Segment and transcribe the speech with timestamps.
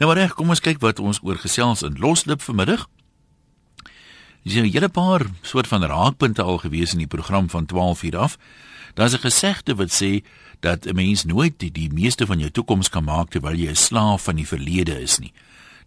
[0.00, 2.86] Nou maar reg, kom ons kyk wat ons oor gesels in Loslip vanmiddag.
[4.48, 8.16] Dis 'n hele paar soort van raakpunte al gewees in die program van 12 uur
[8.16, 8.38] af.
[8.94, 10.24] Daar's 'n gesegde wat sê
[10.60, 13.76] dat 'n mens nooit die, die meeste van jou toekoms kan maak terwyl jy 'n
[13.76, 15.32] slaaf van die verlede is nie.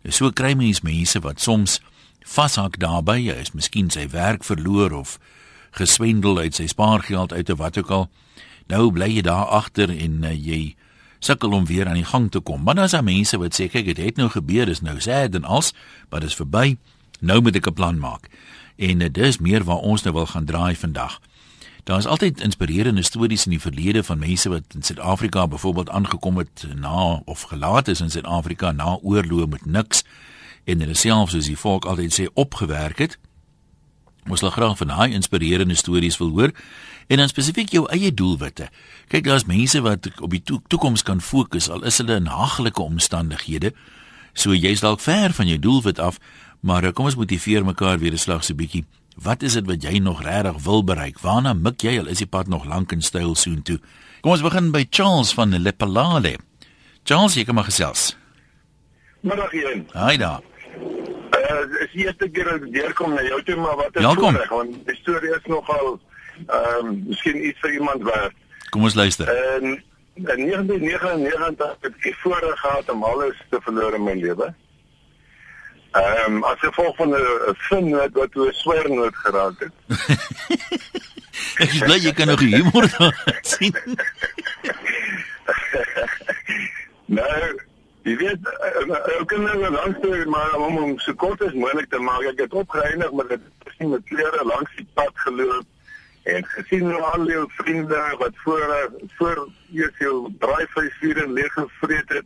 [0.03, 1.81] Nou so kry mens mense wat soms
[2.21, 5.19] vashak daarbey, hy is miskien sy werk verloor of
[5.71, 8.09] geswendel uit sy spaargeld uit of wat ook al.
[8.67, 10.75] Nou bly jy daar agter en uh, jy
[11.25, 12.63] sukkel om weer aan die gang te kom.
[12.63, 15.73] Maar daar's mense wat sê kyk, dit het nou gebeur, dis nou sad en als,
[16.09, 16.77] maar dit is verby.
[17.19, 18.29] Nou moet ek 'n plan maak.
[18.75, 21.19] En uh, dis meer waar ons nou wil gaan draai vandag.
[21.83, 26.37] Daar is altyd inspirerende stories in die verlede van mense wat in Suid-Afrika byvoorbeeld aangekom
[26.37, 30.03] het na of gelaat is in Suid-Afrika na oorlog met niks
[30.63, 33.17] en hulle self soos die volk altyd sê opgewerk het.
[34.31, 36.51] Ons wil graag van daai inspirerende stories wil hoor
[37.13, 38.69] en dan spesifiek jou eie doelwitte.
[39.11, 42.81] Kyk, daar's mense wat op die to toekoms kan fokus al is hulle in haglike
[42.81, 43.73] omstandighede.
[44.33, 46.17] So jy's dalk ver van jou doelwit af,
[46.65, 48.85] maar kom ons motiveer mekaar weer 'n slag so bietjie.
[49.15, 51.19] Wat is dit wat jy nog regtig wil bereik?
[51.19, 53.79] Waarna mik jy al is die pad nog lank en styl soontoe?
[54.21, 56.37] Kom ons begin by Charles van Lepalale.
[57.03, 58.15] Charles, jy kom maar gesels.
[59.21, 59.83] Middag hier.
[59.93, 60.41] Haai daar.
[61.33, 64.49] Uh, is die eerste keer dat ek deurkom na jou toe, maar wat is voorreg,
[64.49, 65.99] want die storie is nogal
[66.47, 68.33] ehm um, miskien iets vir iemand werd.
[68.69, 69.27] Kom ons luister.
[69.27, 74.53] En in 1999 het ek die voorreg gehad om alles te verloor in my lewe.
[75.91, 79.73] Ehm um, as gevolg van 'n vinnoot wat toe 'n swernoot geraak het.
[81.63, 83.75] Ek is bly jy kan nog humor daar sien.
[87.17, 87.59] nou,
[88.03, 88.39] jy weet,
[89.19, 92.45] ek kan nou langs toe maar om om so kort as moontlik te maak, ek
[92.45, 93.43] het opgeëindig met dit
[93.77, 95.67] sien met klere langs die pad geloop
[96.23, 102.25] en gesien hoe al jou vriende wat voor voor eers jou draaivleisvuur leeg gevreet het.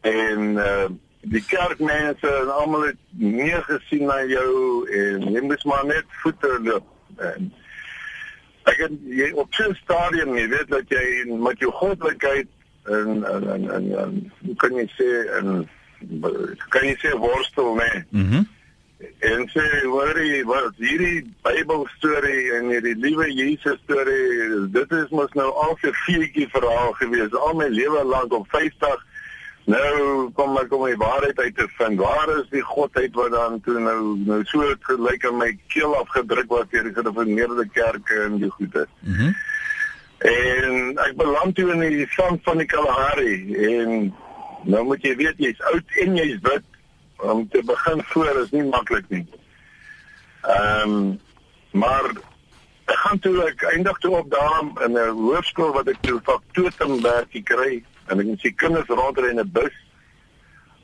[0.00, 0.88] En uh,
[1.20, 4.52] die kerkmense en almal het nie gesien na jou
[4.88, 6.86] en jy moes maar net voete loop.
[7.16, 7.52] En
[8.62, 12.48] ek het jy op 'n stadium jy weet dat jy met jou goddelikheid
[12.84, 15.68] en en en en, en kan jy sê en
[16.68, 18.04] kan jy sê worstel nee.
[18.10, 18.34] Mhm.
[18.34, 18.48] Mm
[19.30, 25.48] en sê hoorie wat hierdie Bybelstorie en hierdie liewe Jesus storie dit is mos nou
[25.64, 29.06] al 'n feetjie verhaal gewees al my lewe lank op 50
[29.64, 31.98] nou kom ek om die waarheid uit te vind.
[32.00, 36.48] Waar is die godheid wat dan toe nou nou so gelyk aan my keel afgedruk
[36.48, 39.22] was deur die gereformeerde kerke en die goeie Mhm.
[39.24, 39.34] Mm
[40.20, 44.10] en ek beland toe in die sand van die Kalahari en
[44.68, 46.66] nou moet jy weet jy's oud en jy's wit
[47.22, 49.26] om te begin voor is nie maklik nie.
[50.42, 51.20] Ehm um,
[51.70, 52.06] maar
[52.90, 57.42] ek gaan toe ek eindig toe op daar in 'n hoërskool wat ek toe faktotenwerkie
[57.42, 59.76] kry en ek moet sien kinders rondry in 'n bus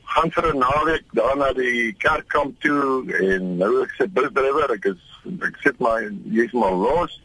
[0.05, 4.85] gaan vir 'n naweek daar na die kerkkamp toe en nou ek sit busdrywer ek
[4.85, 5.03] is
[5.49, 6.03] ek sit maar
[6.39, 7.21] jy's maar los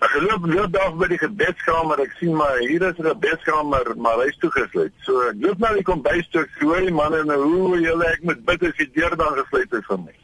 [0.00, 2.00] Ek loop loop daar by die gebedskamer.
[2.00, 4.92] Ek sien maar hier is 'n gebedskamer, maar hy's toegesluit.
[5.04, 6.42] So ek loop na die kombuis toe.
[6.42, 9.72] Ek sê, "Hoerie manne, nou hoe julle ek moet bid as die deur dan gesluit
[9.72, 10.14] is vir my."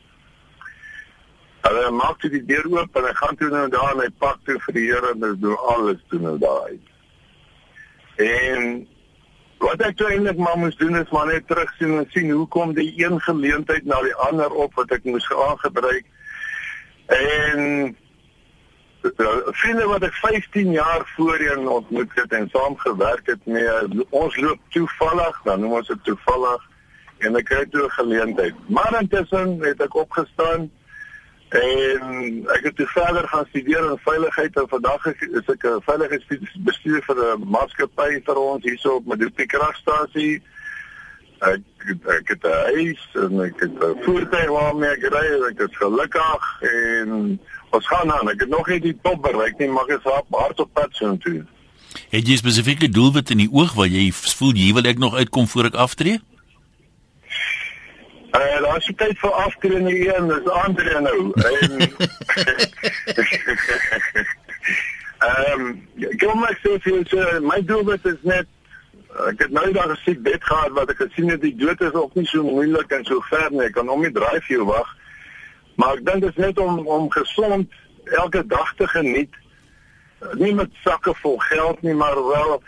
[1.66, 4.38] Hulle maak toe die deur oop en ek gaan toe nou daar en hy pak
[4.44, 6.86] toe vir die Here en dis doen alles toe nou daar uit.
[8.16, 8.88] En
[9.58, 12.74] wat ek toe eintlik maar moes doen is maar net terugsien en sien hoe kom
[12.74, 16.04] die een geleentheid na die ander op wat ek moes aangebruik.
[17.06, 17.96] En
[19.16, 24.36] uh, vriende wat ek 15 jaar voorheen ontmoet het en saam gewerk het mee, ons
[24.36, 26.64] loop toevallig, dan noem ons dit toevallig
[27.18, 28.54] en ek kry toe 'n geleentheid.
[28.68, 30.70] Maar intussen het ek opgestaan
[31.48, 37.02] en ek het toe verder gaan studeer in veiligheid en vandag is ek 'n veiligheidsbestuurder
[37.06, 40.42] vir 'n maatskappy vir ons hierso op Medupi kragstasie.
[41.40, 41.62] Ek
[42.06, 45.76] ek het 'n huis en ek het 'n voertuig waarmee ek ry en ek is
[45.76, 47.40] gelukkig en
[47.78, 48.30] ons gaan aan.
[48.32, 51.16] Ek het nog nie die top bereik nie, maar ek is hard op pad so
[51.24, 51.44] toe.
[52.12, 55.46] Het jy spesifieke doelwit in die oog waar jy voel jy wil ek nog uitkom
[55.48, 56.20] voor ek aftree?
[58.36, 61.18] Uh, daar is tyd vir aftree in die een, dis Andre nou.
[61.40, 61.62] En
[65.18, 68.48] Ehm, um, kom maar sê vir jou, so, my doelwit is net
[69.30, 72.14] ek het nou daar gesien bed gehad wat ek gesien het die dood is ook
[72.18, 73.64] nie so moeilik en so ver nie.
[73.64, 74.90] Ek kan hom nie draai vir jou wag.
[75.76, 77.72] Maar ek dink dit is net om om gesond
[78.04, 79.34] elke dag te geniet.
[80.40, 82.62] Nie met sakke vol geld nie, maar wel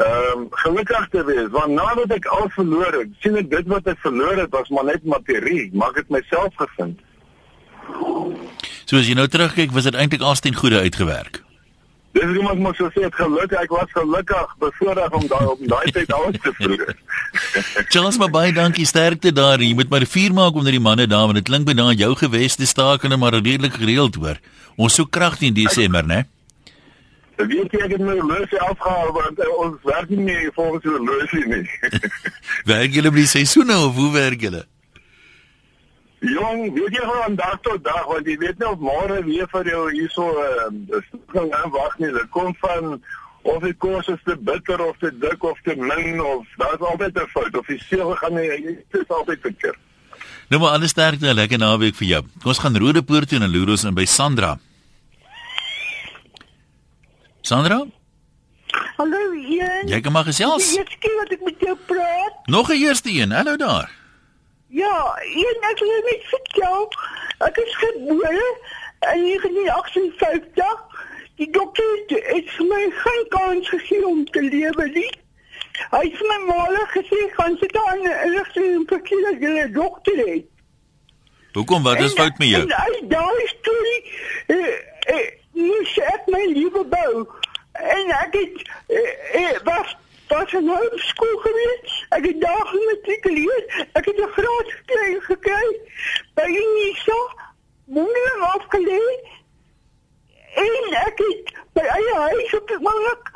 [0.00, 1.50] ehm um, gelukkig te wees.
[1.52, 4.88] Want nadat ek al verloor het, sien ek dit wat ek verloor het was maar
[4.88, 7.00] net materie, maar ek het myself gevind.
[8.88, 11.42] So as jy nou terugkyk, was dit eintlik alsteen goeie uitgewerk.
[12.12, 16.10] Dis iemand moet so sê, gelukkig ek was gelukkig bevoorreg om daai op daai tyd
[16.16, 16.88] alles te vloer.
[17.92, 19.62] Charles, maar baie dankie sterkte daar.
[19.62, 22.10] Jy moet maar vuur maak onder die manne daar want dit klink by daai jou
[22.18, 24.42] geweste stakende maar redelik gereeld hoor.
[24.74, 26.24] Ons soek krag in Desember, né?
[27.40, 30.82] Ek weet jy ek het my horlosie afgehaal want uh, ons werk nie meer volgens
[30.84, 31.62] die horlosie nie.
[32.74, 34.66] werk julle by die seisoene of hoe werk julle?
[36.20, 39.68] Jong, weet jy van dag tot dag want jy weet nie of môre weer vir
[39.72, 41.00] jou hierso uh
[41.32, 42.10] gaan aan wag nie.
[42.12, 42.98] Dit kom van
[43.48, 47.16] of die kos is te bitter of te dik of te min of daar's altyd
[47.16, 48.48] 'n fout of die seël gaan nie
[48.92, 49.78] dit is altyd verkeerd.
[50.48, 52.22] Nou maar alles sterkte 'n lekker naweek vir jou.
[52.44, 54.58] Ons gaan Rodepoort toe en loer ons in by Sandra.
[57.40, 57.86] Sandra?
[58.96, 59.88] Hallo Ian.
[59.88, 60.76] Jy kan maar gesels.
[60.76, 62.34] Ek skiet wat ek met jou praat.
[62.46, 63.30] Nog 'n eerste een.
[63.30, 63.99] Hallo daar.
[64.70, 65.18] Ja,
[65.70, 66.92] ek wil net vertel.
[67.38, 68.44] Ek is gebore
[69.14, 70.84] in 1958.
[71.40, 75.10] Die dokter het my geen kans gegee om te lewe nie.
[75.90, 80.16] Hy het my maalig gesê gaan sit aan 'n rigting vir kinder jy 'n dokter
[80.16, 80.46] het.
[81.52, 82.62] Hoekom wat is fout met jou?
[82.62, 84.02] En hy daai storie
[84.46, 84.78] eh,
[85.14, 87.26] eh, moes ek my lewe bou.
[87.72, 89.96] En ek het eh, eh, was
[90.30, 92.06] was in hoërskool gewees.
[92.08, 93.64] Ek het daar gematrikuleer.
[93.92, 95.68] Ek het 'n graad gekry gekry
[96.34, 97.20] by Unisa.
[97.84, 99.04] Mondeling afgelê.
[100.54, 103.30] En ek het by eie huis op die oomblik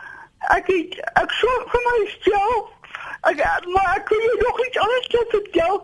[0.52, 2.70] ek het ek sorg vir myself.
[3.30, 3.40] Ek
[3.72, 5.80] maar ek jou nog iets anders te vertel.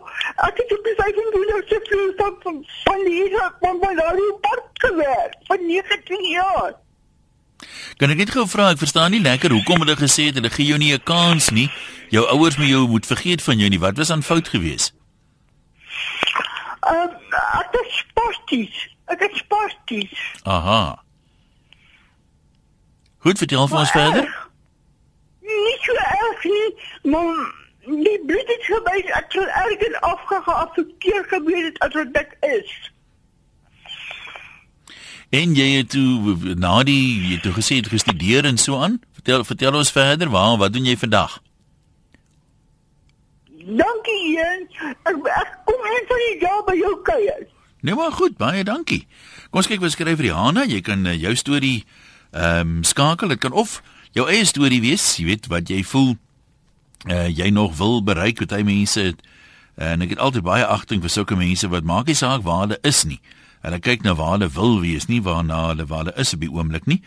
[0.49, 5.35] Ek het op die 25ste vloer van van die hier van my radio park gewerk
[5.49, 6.75] vir 19 jaar.
[8.01, 10.71] Kan ek net gou vra, ek verstaan nie lekker hoekom hulle gesê het hulle gee
[10.71, 11.69] jou nie 'n kans nie.
[12.09, 13.79] Jou ouers moet jou moet vergeet van jou nie.
[13.79, 14.95] Wat was aan fout geweest?
[16.81, 18.89] Ehm uh, ek is spasties.
[19.05, 20.19] Ek is spasties.
[20.43, 21.05] Aha.
[23.19, 24.25] Goed, vertel vir ons verder.
[25.41, 26.69] Nie so erg nie,
[27.13, 27.37] maar
[27.85, 32.73] die bloed het gebeur ek het ergens afgehaafkeer gebeur het as wat dit is.
[35.31, 38.99] En jy het toe na die jy het toe gesê het gestudeer en so aan.
[39.15, 41.39] Vertel vertel ons verder, waar wat doen jy vandag?
[43.47, 44.67] Dankie Ian.
[45.07, 47.47] Ek, ek kom in van die dag by jou kuier.
[47.81, 49.05] Nee maar goed, baie dankie.
[49.51, 50.67] Kom ons kyk wat skryf Rihanna.
[50.67, 51.85] Jy kan uh, jou storie
[52.35, 53.31] ehm um, skakel.
[53.31, 53.79] Dit kan of
[54.17, 56.17] jou eie storie wees, jy weet wat jy voel
[57.07, 59.23] uh, jy nog wil bereik met hy mense het.
[59.79, 62.83] En ek het altyd baie agting vir sulke mense wat maak nie saak waar hulle
[62.83, 63.21] is nie.
[63.61, 66.51] Hulle kyk na waar hulle wil wees, nie waarna hulle waar hulle is op die
[66.53, 67.03] oomblik nie.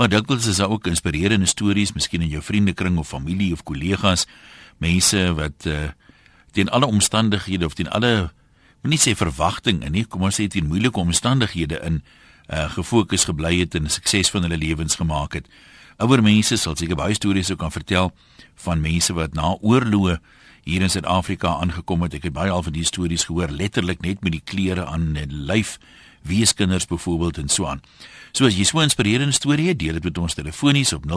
[0.00, 4.26] Maar dikwels is daar ook inspirerende stories, miskien in jou vriendekring of familie of kollegas,
[4.80, 5.90] mense wat uh,
[6.56, 8.30] teen alle omstandighede of teen alle
[8.82, 13.58] moet nie sê verwagting nie, kom ons sê teen moeilike omstandighede in uh, gefokus gebly
[13.58, 15.48] het en sukses van hulle lewens gemaak het.
[15.98, 18.12] Ouer mense sal seker baie stories ook kan vertel
[18.64, 20.20] van mense wat na oorloë
[20.68, 22.18] hier in Suid-Afrika aangekom het.
[22.18, 25.30] Ek het baie al van die stories gehoor, letterlik net met die klere aan en
[25.48, 25.78] lyf,
[26.28, 27.80] weeskinders byvoorbeeld en so aan.
[28.36, 31.12] So as jy so 'n inspirerende storie het, deel dit met ons telefonies op 0891104553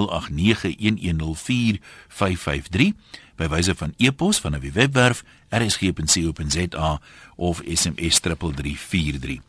[3.35, 7.01] by wyse van e-pos van 'n webwerf rsg.co.za
[7.35, 9.39] of SMS 3343.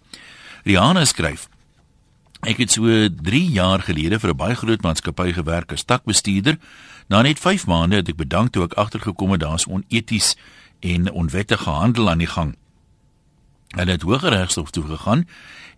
[0.65, 1.49] Rihanna skryf
[2.43, 6.59] Ek het so 3 jaar gelede vir 'n baie groot maatskappy gewerk as takbestuurder.
[7.13, 10.31] Na net 5 maande het ek bedank toe ek agtergekom het daar's oneties
[10.81, 12.55] en onwettige handel aan die gang.
[13.77, 15.27] Hulle het Hooggeregshof toe gegaan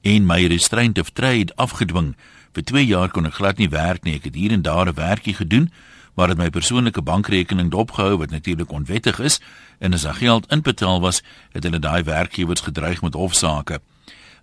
[0.06, 2.12] en my restraint of trade afgedwing.
[2.54, 4.14] Vir 2 jaar kon ek glad nie werk nie.
[4.14, 5.72] Ek het hier en daar 'n werkie gedoen,
[6.14, 9.40] maar dit my persoonlike bankrekening dopgehou wat natuurlik onwettig is
[9.78, 13.80] en as daar geld inbetaal was, het hulle daai werkgewers gedreig met hofsaake.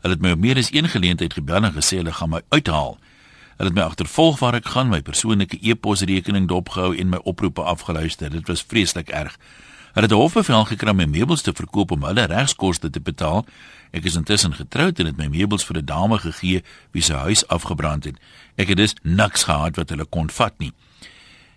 [0.02, 3.00] Hulle het my op meer as een geleentheid gebel en gesê hulle gaan my uithaal.
[3.58, 8.30] Hulle het my agtervolg waar ek gaan, my persoonlike e-posrekening dopgehou en my oproepe afgeluister.
[8.30, 9.38] Dit was vreeslik erg.
[9.94, 13.46] Hulle het 'n hofbevel gekry om my meubels te verkoop om hulle regskoste te betaal.
[13.92, 17.48] Ek is intussen getroud en het my meubels vir 'n dame gegee wie se huis
[17.48, 18.18] afgebrand het.
[18.56, 20.74] Ek het dus niks gehad wat hulle kon vat nie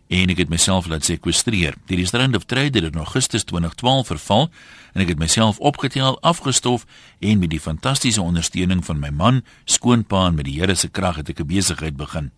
[0.09, 1.77] en ek het myself laat sekwestreer.
[1.89, 4.51] Die restaurant of trade het in Augustus 2012 verval
[4.95, 6.87] en ek het myself opgetel, afgestof
[7.19, 11.17] en met die fantastiese ondersteuning van my man, skoonpa en met die Here se krag
[11.17, 12.31] het ek 'n besigheid begin.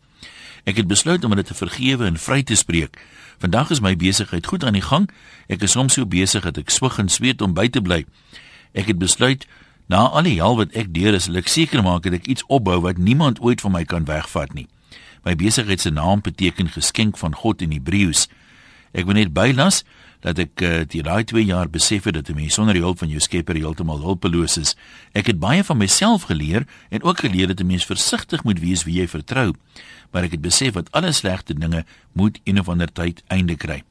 [0.65, 2.99] Ek het besluit om dit te vergewe en vry te spreek.
[3.39, 5.11] Vandag is my besigheid goed aan die gang.
[5.47, 8.05] Ek is soms so besig dat ek swig en sweet om by te bly.
[8.73, 9.47] Ek het besluit
[9.87, 12.45] na al die hel wat ek deur is, wil ek seker maak dat ek iets
[12.49, 14.67] opbou wat niemand ooit van my kan wegvat nie.
[15.25, 18.27] My besigheid se naam beteken geskenk van God in Hebreëus.
[18.91, 19.85] Ek wil net bylas
[20.20, 22.99] dat ek uh, die daai 2 jaar besef het dat 'n mens sonder die hulp
[22.99, 24.76] van jou Skepper heeltemal hulpeloos is.
[25.12, 28.85] Ek het baie van myself geleer en ook geleer dat 'n mens versigtig moet wees
[28.85, 29.54] wie jy vertrou.
[30.11, 33.82] Maar ek het besef dat alle slegte dinge moet een of ander tyd einde kry.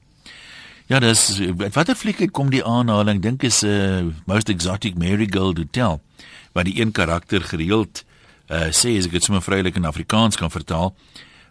[0.85, 1.41] Ja, dis
[1.73, 6.01] watter fliek kom die aanhaling dink is 'n uh, most exotic marigold hotel
[6.53, 8.05] waar die een karakter gereeld
[8.47, 10.95] uh, sê as ek dit sommer vrylik in Afrikaans kan vertaal.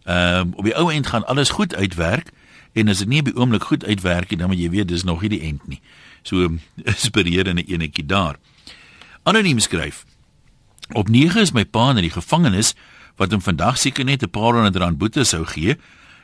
[0.05, 2.31] Ehm uh, op die ou end gaan alles goed uitwerk
[2.75, 5.23] en as dit nie die oomblik goed uitwerk nie, dan moet jy weet dis nog
[5.23, 5.81] nie die end nie.
[6.23, 6.49] So
[6.93, 8.39] inspirerende enetjie daar.
[9.25, 10.05] Anoniem skryf.
[10.93, 12.75] Op 9 is my pa in die gevangenis
[13.17, 15.77] wat hom vandag seker net 'n paar honderd rand boete sou gee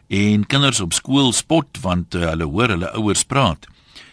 [0.08, 3.66] en kinders op skool spot want uh, hulle hoor hulle ouers praat.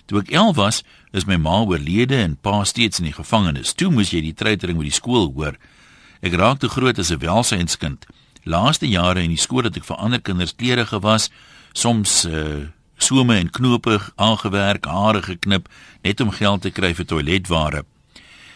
[0.06, 3.74] Toe ek 11 was, is my ma oorlede en pa steeds in die gevangenis.
[3.74, 5.58] Toe moes jy die treitering met die skool hoor.
[6.22, 8.06] Ek raak te groot as 'n welsynskind.
[8.46, 11.29] Laaste jare in die skool het ek vir ander kinders klere gewas,
[11.78, 12.68] soms uh
[12.98, 15.68] some en knope aangewerk, hare geknip
[16.02, 17.84] net om geld te kry vir toiletware.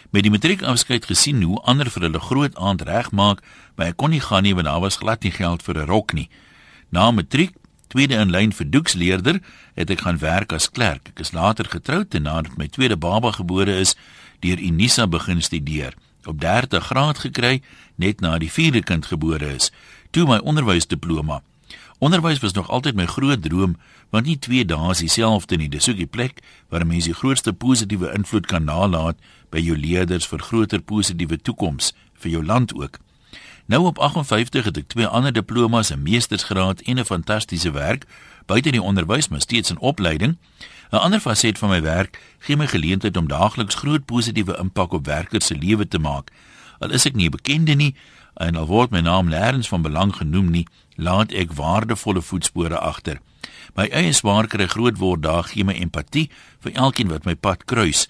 [0.09, 3.43] Met die matriekafskeid gesien hoe ander vir hulle groot aand regmaak,
[3.77, 6.13] maar ek kon nie gaan nie want daar was glad nie geld vir 'n rok
[6.13, 6.29] nie.
[6.89, 7.53] Na matriek,
[7.87, 9.39] tweede in lyn vir doeksleerder,
[9.75, 11.13] het ek gaan werk as klerk.
[11.13, 13.95] Ek is later getroud en nadat my tweede baba gebore is,
[14.39, 15.93] deur Unisa begin studeer
[16.25, 17.61] op 30 graad gekry
[17.95, 19.71] net na die vierde kind gebore is.
[20.09, 21.41] Toe my onderwysdiploma.
[22.01, 23.75] Onderwys was nog altyd my groot droom,
[24.09, 25.67] want nie twee dae is dieselfde nie.
[25.69, 26.39] Dis ook die plek
[26.73, 29.19] waar mense die grootste positiewe invloed kan nalat
[29.53, 31.91] by jou leerders vir groter positiewe toekoms
[32.23, 32.97] vir jou land ook.
[33.69, 38.09] Nou op 58 het ek twee ander diplomas, 'n meestersgraad en 'n fantastiese werk
[38.45, 40.37] buite die onderwys, maar steeds in opleiding.
[40.91, 45.05] 'n Ander faset van my werk gee my geleentheid om daagliks groot positiewe impak op
[45.05, 46.31] werkers se lewe te maak.
[46.79, 47.95] Al is ek nie bekende nie
[48.33, 53.19] en al word my naam nêrens van belang genoem nie, laat ek waardevolle voetspore agter.
[53.75, 56.29] My eie swaar kry groot word daar gee my empatie
[56.59, 58.07] vir elkeen wat my pad kruis.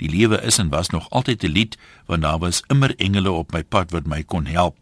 [0.00, 3.52] Die lewe is en was nog altyd 'n lied want daar was immer engele op
[3.52, 4.76] my pad wat my kon help.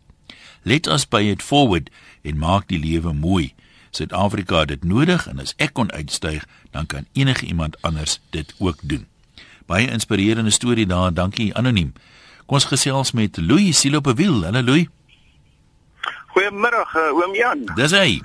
[0.63, 1.91] Let us pay it forward
[2.23, 3.55] en maak die lewe mooi.
[3.91, 8.55] Suid-Afrika het dit nodig en as ek kon uitstyg, dan kan enige iemand anders dit
[8.59, 9.07] ook doen.
[9.67, 11.93] Baie inspirerende storie daar, dankie anoniem.
[12.47, 14.45] Kom ons gesels met Louis Silopewiel.
[14.45, 15.00] Hallo Louis.
[16.35, 17.65] Goeiemôre, uh, oom Jan.
[17.75, 18.21] Dis hy.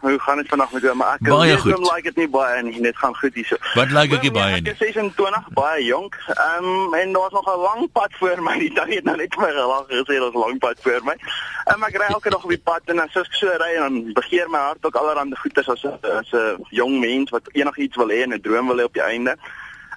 [0.00, 0.94] Hoe gaan dit vandag met jou?
[0.94, 1.92] Maar ek baie weet goed.
[1.92, 2.80] like dit nie baie nie.
[2.82, 3.56] Dit gaan goed hierso.
[3.74, 4.70] Wat like ek nie baie nie?
[4.70, 6.14] Ek is 26, baie jonk.
[6.34, 8.58] Ehm um, en daar was nog 'n lang pad voor my.
[8.64, 11.16] Die dag het nou net vir my gelag gesê daar's 'n lang pad voor my.
[11.64, 14.12] En ek ry elke dag op die pad en as ek so ry en dan
[14.12, 18.08] begeer my hart ook allerlei goeders as 'n as 'n jong mens wat enigiets wil
[18.08, 19.34] hê en 'n droom wil hê op die einde.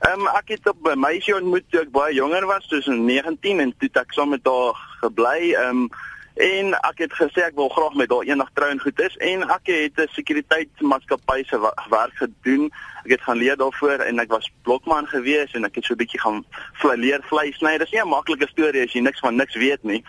[0.02, 3.60] Ehm um, ek het op 'n meisie ontmoet toe ek baie jonger was, tussen 19
[3.60, 5.54] en toe ek saam met haar gebly.
[5.54, 5.90] Ehm um,
[6.36, 9.44] en ek het gesê ek wil graag met haar eendag trou en goed is en
[9.50, 11.60] ek het 'n sekuriteitsmaatskappy se
[11.90, 12.72] werk gedoen.
[13.04, 15.98] Ek het gaan leer daarvoor en ek was blokman gewees en ek het so 'n
[15.98, 17.78] bietjie gaan vle leer vleis sny.
[17.78, 20.04] Dis nie 'n maklike storie as jy niks van niks weet nie.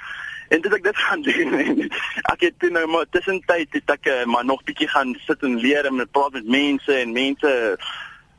[0.48, 1.52] En dit ek dit gaan doen.
[1.54, 1.90] en
[2.22, 5.56] ek het toe nou maar tussentyd het ek eh, maar nog bietjie gaan sit en
[5.56, 7.78] leer en praat met mense en mense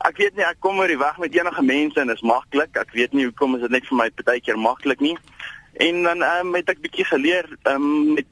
[0.04, 2.76] Ek weet nie ek kom oor die weg met enige mense en dit is maklik.
[2.76, 5.14] Ek weet nie hoekom is dit net vir my partykeer maklik nie.
[5.74, 8.26] En dan um, het ek bietjie geleer um, met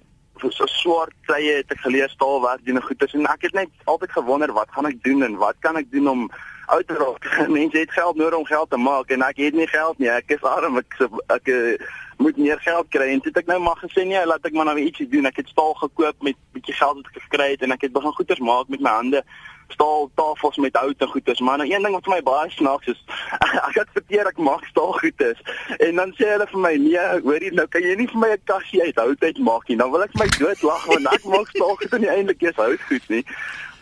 [0.50, 4.14] so swart tye het ek geleer staalwerk doen en goeders en ek het net altyd
[4.14, 6.24] gewonder wat gaan ek doen en wat kan ek doen om
[6.72, 7.26] oud te raak.
[7.56, 10.10] Mense het geld nodig om geld te maak en ek het nie geld nie.
[10.10, 10.78] Ek is arm.
[10.78, 11.90] Ek ek, ek eh,
[12.22, 14.78] moet meer geld kry en het ek nou maar gesê nee, laat ek maar nou
[14.78, 15.26] ietsie doen.
[15.30, 18.14] Ek het staal gekoop met bietjie geld wat ek gekry het en ek het begin
[18.18, 19.24] goeders maak met my hande
[19.72, 22.92] staal tafels met hout en goeders maar nou een ding wat vir my baie snaaks
[22.94, 23.00] is
[23.68, 25.40] ek adverteer ek maak staal goeders
[25.78, 28.46] en dan sê hulle vir my nee hoorie nou kan jy nie vir my 'n
[28.52, 31.48] kassie uit hout uit maak nie dan wil ek my dood lag want ek maak
[31.56, 33.24] staal goed en eintlik is hout goed nie.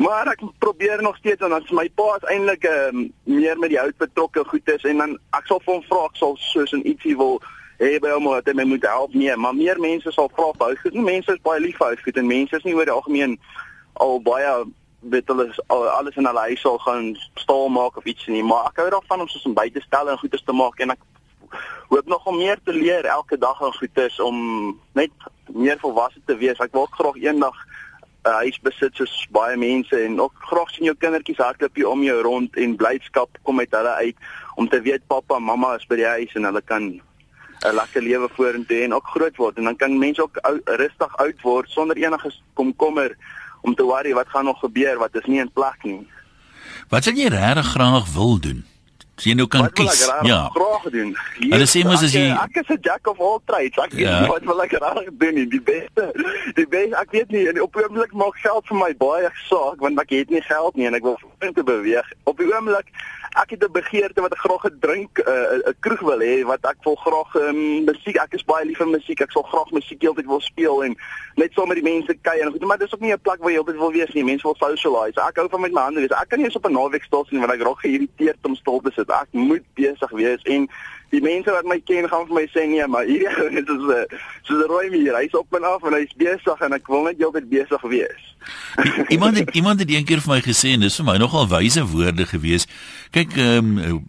[0.00, 3.73] Maar ek probeer nog steeds en dan is my pa is eintlik um, meer met
[3.73, 6.87] die hout betrokke goeders en dan ek sal vir hom vra ek sal soos 'n
[6.88, 7.40] ietsie wil
[7.80, 10.82] by hom dat hy my moet help nee maar meer mense sal vra vir hout
[10.85, 13.38] goed mense is baie lief vir hout goed en mense is nie oor die algemeen
[14.04, 14.52] al baie
[15.00, 18.66] weet hulle al- alles in hulle huis sal gaan staal maak of iets nie, maar
[18.66, 20.99] ek hou daarvan om soos 'n buite stel en goeders te maak en ek
[21.88, 25.11] hoop nog om meer te leer elke dag en goeders om net
[25.47, 26.59] meer volwasse te wees.
[26.59, 27.57] Ek wil ook graag eendag
[28.25, 32.02] 'n huis besit soos baie mense en ook graag sien jou kindertjies hardloop hier om
[32.02, 34.16] jou rond en blydskap kom uit hulle uit
[34.54, 36.83] om te weet pappa en mamma is by die huis en hulle kan
[37.64, 41.16] 'n lekker lewe vorentoe en ook groot word en dan kan mense ook ou, rustig
[41.16, 43.16] oud word sonder enige komkommer
[43.62, 46.07] om te worry wat gaan nog gebeur wat is nie in plek nie.
[46.88, 48.64] Wat sal jy regtig graag wil doen?
[49.21, 50.00] As jy nou kan wat wil kies.
[50.02, 50.49] ek rarig Ja.
[50.49, 51.17] graag doen?
[51.38, 53.76] Hier, Hulle sê mos as ek, jy- ek is 'n jack of all trades.
[53.85, 54.26] Ek weet Ja.
[54.26, 55.47] wat wil ek rarig doen nie.
[55.47, 56.12] Die beste
[56.57, 59.76] die beste ek weet nie en op die oomblik maak geld vir my baie saak
[59.81, 62.07] want ek het nie geld nie en ek wil vorentoe beweeg.
[62.25, 62.87] Op die oomblik
[63.37, 66.64] ek het 'n begeerte wat ek graag 'n drink 'n uh, kroeg wil hê wat
[66.64, 69.20] ek wil graag um, musiek ek is baie lief vir musiek.
[69.20, 70.96] Ek sal graag musiek heeltyd wil speel en
[71.34, 73.50] net saam met die mense kuier en goed, maar dis ook nie 'n plek waar
[73.50, 74.25] jy heeltyd wil wees nie.
[74.25, 75.20] Mense wil socialize.
[75.20, 76.10] Ek hou van met my hande wees.
[76.10, 78.80] Ek kan nie eens op 'n naweek stil sien want ek raak geïrriteerd om stil
[78.80, 79.10] te sit.
[79.10, 80.68] Ek moet besig wees en
[81.11, 83.85] die mense wat my ken gaan vir my sê nee, maar hierdie ou is soos
[83.85, 85.17] 'n soos 'n rooi mier.
[85.19, 88.25] Hy's op en af en hy's besig en ek wil net heeltyd besig wees.
[89.09, 92.26] Iemand het iemand het eendag vir my gesê en dis vir my nogal wyse woorde
[92.26, 92.67] gewees.
[93.11, 94.05] Kyk, ehm um,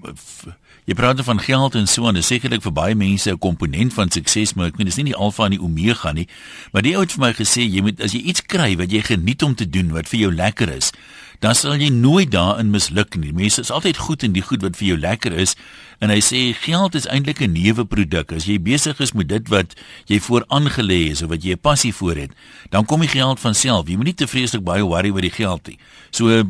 [0.89, 4.10] jy praat van geld en so en dis sekerlik vir baie mense 'n komponent van
[4.12, 6.27] sukses, maar ek meen dis nie die alfa en die omega nie.
[6.72, 9.01] Maar die ou het vir my gesê jy moet as jy iets kry wat jy
[9.01, 10.91] geniet om te doen wat vir jou lekker is,
[11.39, 13.34] dan sal jy nooit daarin misluk nie.
[13.34, 15.55] Mense is altyd goed in die goed wat vir jou lekker is
[16.01, 18.34] en hy sê geld is eintlik 'n neuweproduk.
[18.34, 21.62] As jy besig is met dit wat jy voor aangelê is of wat jy 'n
[21.62, 22.31] passie voor het,
[22.70, 23.88] dan kom die geld van self.
[23.88, 25.77] Jy moenie te vreeslik baie worry oor die geld nie.
[26.10, 26.43] So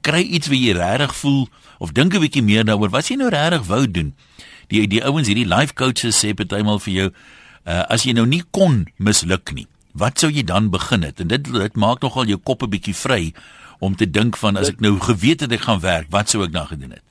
[0.00, 1.48] kry iets wat jy regtig voel
[1.78, 4.14] of dink 'n bietjie meer daaroor wat jy nou regtig wou doen.
[4.68, 7.10] Die die ouens hierdie life coaches sê partymal vir jou
[7.66, 9.66] uh, as jy nou nie kon misluk nie.
[9.94, 11.20] Wat sou jy dan begin het?
[11.20, 13.32] En dit dit maak nogal jou kop 'n bietjie vry
[13.78, 16.52] om te dink van as ek nou geweet het ek gaan werk, wat sou ek
[16.52, 17.07] dan gedoen het?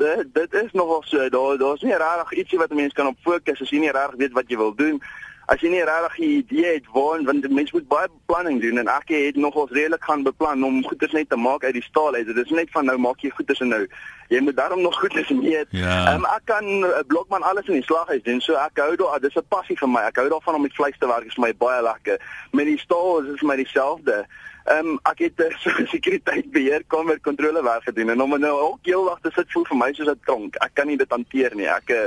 [0.00, 1.28] Dit dit is nogal so.
[1.28, 4.16] Daar daar's nie regtig ietsie wat 'n mens kan op fokus as jy nie regtig
[4.16, 5.02] weet wat jy wil doen.
[5.46, 8.88] As jy nie regtig 'n idee het waar want mense moet baie beplanning doen en
[8.88, 12.26] ek het nogals redelik gaan beplan om goeders net te maak uit die staal uit.
[12.26, 13.86] Dit is net van nou maak jy goeders en nou
[14.28, 15.66] jy moet daarom nog goeders meet.
[15.70, 16.14] Ja.
[16.14, 18.40] Um, ek kan 'n blokman alles in die slaghuis doen.
[18.40, 20.00] So ek hou daar dis 'n passie vir my.
[20.00, 21.18] Ek hou daarvan om met vleis te werk.
[21.18, 22.20] Dit is vir my baie lekker.
[22.52, 24.26] Met die staal is dit vir my dieselfde.
[24.70, 26.46] Ehm um, ek het 'n so sekuriteit
[26.86, 30.08] kamer kontrole werk gedoen en om nou ook heeldag te sit voel vir my soos
[30.08, 30.54] 'n tronk.
[30.54, 31.66] Ek kan nie dit hanteer nie.
[31.66, 32.06] Ek uh,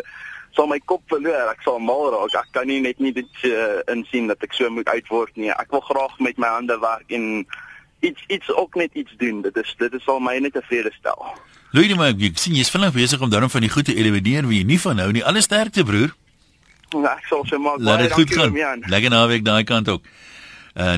[0.51, 1.49] sal my kop verloor.
[1.51, 2.33] Ek sal mal raak.
[2.33, 5.51] Ek kan nie net nie dit uh, insien dat ek so moet uitword nie.
[5.51, 7.45] Ek wil graag met my hande werk en
[7.99, 9.41] iets iets ook net iets doen.
[9.41, 11.33] Dit is dit is al my net tevrede stel.
[11.71, 14.59] Louis, maar ek sien jy's vinnig besig om daarom van die goed te elimineer wie
[14.61, 15.23] jy nie van hou nie.
[15.25, 16.13] Alle sterkte broer.
[16.93, 17.79] Ja, ek sal so maak.
[17.81, 18.83] Laat Baie dit goed dankie, gaan.
[18.87, 20.05] Lekker naweek daai kant ook.
[20.73, 20.93] Uh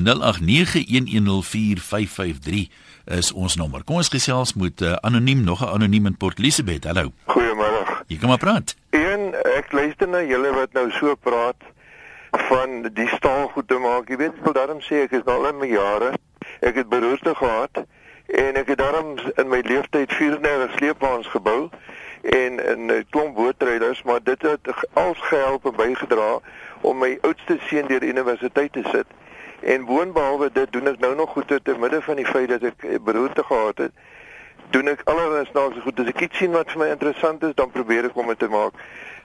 [3.06, 3.84] is ons nommer.
[3.84, 6.84] Kom ons gesels met uh, anoniem nog 'n anoniem in Port Elizabeth.
[6.84, 7.12] Hallo.
[7.24, 8.02] Goeiemôre.
[8.06, 8.76] Jy kom maar praat.
[8.90, 11.56] Een, ek luister na julle wat nou so praat
[12.30, 14.08] van die staal goed te maak.
[14.08, 16.12] Jy weet, ek wil daarom sê ek is nou al in my jare.
[16.60, 17.84] Ek het beroerte gehad
[18.26, 21.68] en ek het daarom in my lewenstyd 34 sleepwaens gebou
[22.22, 24.60] en 'n klomp bootrydders, maar dit het
[24.92, 26.38] als gehelp en bygedra
[26.80, 29.06] om my oudste seun deur universiteit te sit.
[29.60, 32.86] En boonbehalwe dit doen ek nou nog goed te midde van die feit dat ek
[33.04, 33.92] beroerte gehad het
[34.70, 36.00] doen ek allerlei snaakse goed.
[36.00, 38.48] As ek iets sien wat vir my interessant is, dan probeer ek om dit te
[38.52, 38.78] maak.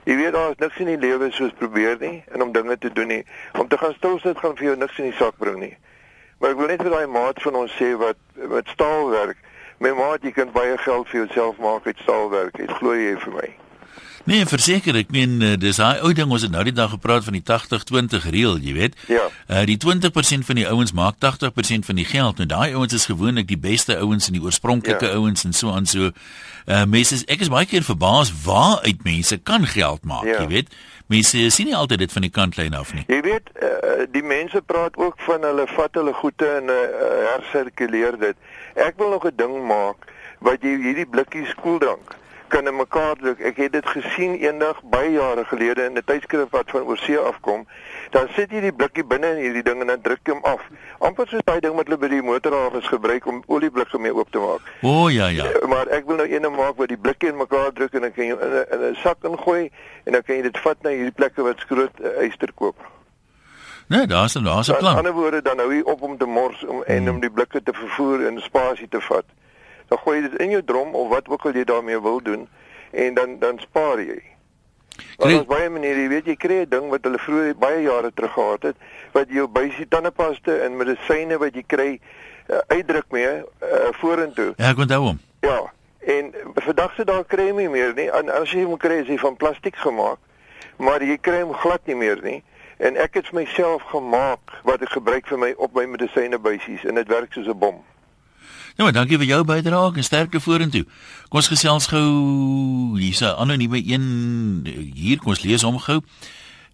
[0.06, 2.90] Jy weet daar is niks in die lewe soos probeer nie en om dinge te
[2.92, 3.22] doen nie.
[3.58, 5.74] Om te gaan stil sit gaan vir jou niks in die sak bring nie.
[6.42, 9.38] Maar ek wil net vir daai maat van ons sê wat met staalwerk.
[9.82, 12.58] My maat, jy kan baie geld vir jouself maak uit staalwerk.
[12.58, 13.48] Dit glo jy vir my.
[14.24, 17.24] Nee, verseker, ek meen uh, dis daai ou ding ons het nou die dag gepraat
[17.26, 18.94] van die 80-20 reël, jy weet.
[19.10, 19.24] Ja.
[19.50, 22.38] Uh die 20% van die ouens maak 80% van die geld.
[22.38, 25.18] Nou daai ouens is gewoonlik die beste ouens en die oorspronklike Ja.
[25.18, 26.12] ouens en so aan so.
[26.70, 30.40] Uh mense is, ek is baie keer verbaas waar uit mense kan geld maak, Ja.
[30.40, 30.70] jy weet.
[31.10, 33.02] Mense sien nie altyd dit van die kantlyn af nie.
[33.10, 36.78] Jy weet, uh, die mense praat ook van hulle vat hulle goede en uh,
[37.34, 38.36] hersirkuleer dit.
[38.78, 40.06] Ek wil nog 'n ding maak
[40.38, 42.14] wat jy hierdie blikkies koeldrank
[42.52, 43.40] kan in mekaar druk.
[43.40, 47.66] Ek het dit gesien eendag baie jare gelede in 'n tydskrif wat van oorsee afkom.
[48.10, 50.60] Dan sit jy die blikkie binne in hierdie ding en dan druk jy hom af.
[50.98, 54.38] Amper soos daai ding wat hulle by die motorhawens gebruik om olieblikke mee oop te
[54.38, 54.60] maak.
[54.82, 55.44] O oh, ja ja.
[55.48, 58.12] Uh, Maar ek wil nou eene maak wat die blikkie in mekaar druk en dan
[58.12, 58.32] kan jy
[58.70, 59.70] in 'n sak ingooi
[60.04, 62.76] en dan kan jy dit vat na hierdie plekke wat skroot uh, yster koop.
[63.88, 64.96] Nee, daar's 'n daar's 'n Aan plan.
[64.96, 67.72] ander woorde dan hou jy op om te mors om en om die blikke te
[67.72, 69.24] vervoer en spasie te vat.
[69.92, 72.46] Dan gooi jy dit in jou drom of wat ook al jy daarmee wil doen
[72.92, 74.22] en dan dan spaar jy.
[75.16, 78.10] Kry- daar's baie maniere, jy weet jy kry 'n ding wat hulle vroeër baie jare
[78.14, 78.76] terug gehad het
[79.12, 81.90] wat jou bysie tandepaste en medisyne wat jy kry
[82.48, 84.52] uh, uitdruk mee uh, vorentoe.
[84.56, 85.18] Ja, ek onthou hom.
[85.40, 85.72] Ja.
[86.02, 88.08] En vandag se daar kry jy nie meer nie.
[88.10, 90.18] En as jy hom kry is hy van plastiek gemaak,
[90.78, 92.42] maar jy kry hom glad nie meer nie.
[92.78, 97.08] En ek het myself gemaak wat ek gebruik vir my op my medisynebuisies en dit
[97.08, 97.84] werk soos 'n bom.
[98.76, 100.86] Nou, maar dankie vir jou bydrae en sterkte vorentoe.
[101.28, 102.06] Kom ons gesels gou
[102.98, 106.00] hier's 'n anonieme een hier kom ons lees hom gou.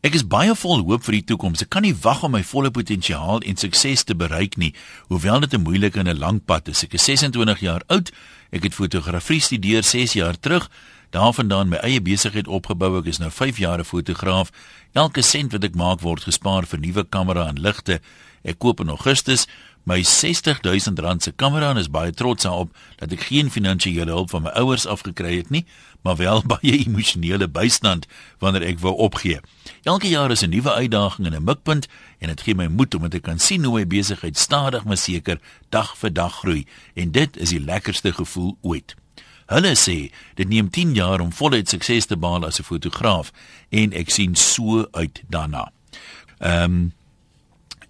[0.00, 1.62] Ek is baie vol hoop vir die toekoms.
[1.62, 4.74] Ek kan nie wag om my volle potensiaal en sukses te bereik nie,
[5.08, 6.84] hoewel dit 'n moeilike en 'n lang pad is.
[6.84, 8.12] Ek is 26 jaar oud.
[8.52, 10.70] Ek het fotografie studeer 6 jaar terug.
[11.10, 12.98] daarvandaan my eie besigheid opgebou.
[12.98, 14.50] Ek is nou 5 jaar 'n fotograaf.
[14.92, 18.00] Elke sent wat ek maak word gespaar vir nuwe kamera en ligte.
[18.44, 19.46] Ek koop in Augustus
[19.88, 24.34] my 60000 rand se kamera en is baie trots daarop dat ek geen finansiële hulp
[24.34, 25.64] van my ouers afgekry het nie,
[26.04, 28.06] maar wel baie emosionele bystand
[28.44, 29.40] wanneer ek wou opgee.
[29.88, 33.08] Elke jaar is 'n nuwe uitdaging en 'n mikpunt en dit gee my moed om
[33.08, 37.36] te kan sien hoe my besigheid stadig maar seker dag vir dag groei en dit
[37.36, 38.94] is die lekkerste gevoel ooit.
[39.46, 43.32] Hulle sê dit neem 10 jaar om voluit sukses te behaal as 'n fotograaf
[43.70, 45.72] en ek sien so uit daarna.
[46.38, 46.92] Ehm um,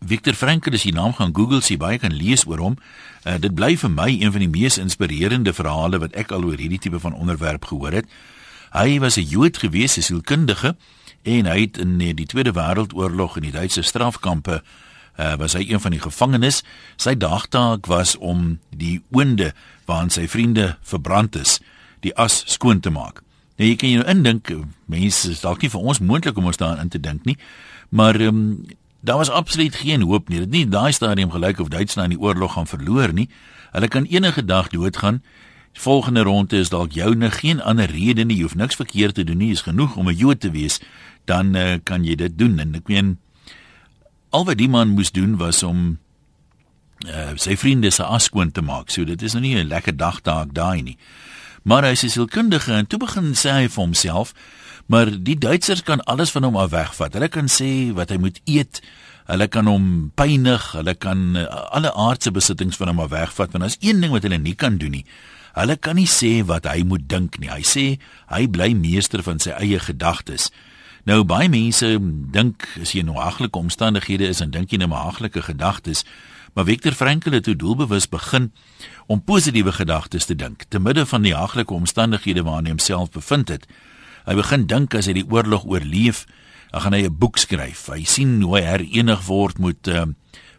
[0.01, 2.77] Victor Frankl as jy naam gaan Google sien baie kan lees oor hom.
[3.25, 6.59] Uh, dit bly vir my een van die mees inspirerende verhale wat ek al oor
[6.59, 8.07] hierdie tipe van onderwerp gehoor het.
[8.73, 10.77] Hy was 'n Jood gewees, 'n sielkundige
[11.23, 14.63] en hy het in die Tweede Wêreldoorlog in die Duitse strafkampe
[15.19, 16.63] uh, was hy een van die gevangenes.
[16.97, 19.53] Sy dagtaak was om die oonde
[19.87, 21.61] waarin sy vriende verbrand is,
[22.01, 23.23] die as skoon te maak.
[23.59, 24.53] Nou jy kan jou indink,
[24.87, 27.37] mense is dalk nie vir ons moontlik om ons daarin te dink nie,
[27.91, 28.67] maar um,
[29.09, 30.39] Daar was absoluut geen hoop nie.
[30.39, 33.31] Dit nie daai stadium gelyk of Duitsland in die oorlog gaan verloor nie.
[33.73, 35.23] Hulle kan enige dag doodgaan.
[35.73, 38.37] Volgende ronde is dalk joune geen ander rede nie.
[38.37, 39.51] Jy hoef niks verkeerd te doen nie.
[39.53, 40.81] Is genoeg om 'n Jood te wees,
[41.25, 42.59] dan uh, kan jy dit doen.
[42.59, 43.19] En ek meen
[44.31, 45.99] al wat die man moes doen was om
[47.07, 48.91] uh, sy vriende se askoon te maak.
[48.91, 50.99] So dit is nou nie 'n lekker dag daag daai nie.
[51.63, 54.35] Maar hy is sielkundige en toe begin sê hy vir homself
[54.89, 57.15] maar die Duitsers kan alles van hom af wegvat.
[57.17, 58.81] Hulle kan sê wat hy moet eet.
[59.29, 61.45] Hulle kan hom pynig, hulle kan uh,
[61.77, 64.79] alle aardse besittings van hom af wegvat, want daar's een ding wat hulle nie kan
[64.81, 65.05] doen nie.
[65.59, 67.51] Hulle kan nie sê wat hy moet dink nie.
[67.53, 67.85] Hy sê
[68.33, 70.49] hy bly meester van sy eie gedagtes.
[71.09, 71.89] Nou baie mense
[72.33, 76.05] dink as jy in haglike omstandighede is en dink jy net maar haglike gedagtes,
[76.57, 78.51] maar Viktor Frankl het toe doelbewus begin
[79.07, 83.53] om positiewe gedagtes te dink te midde van die haglike omstandighede waarin hy homself bevind
[83.53, 83.69] het.
[84.29, 86.27] Hy begin dink as hy die oorlog oorleef,
[86.69, 87.89] dan gaan hy 'n boek skryf.
[87.89, 90.05] Hy sien hoe hy herenig word met uh,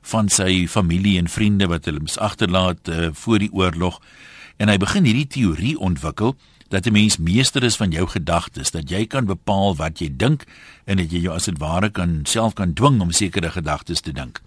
[0.02, 4.02] van sy familie en vriende wat hulle agterlaat uh, voor die oorlog
[4.58, 6.34] en hy begin hierdie teorie ontwikkel
[6.70, 10.46] dat 'n mens meester is van jou gedagtes, dat jy kan bepaal wat jy dink
[10.86, 14.12] en dat jy jou as dit ware kan self kan dwing om sekere gedagtes te
[14.12, 14.42] dink.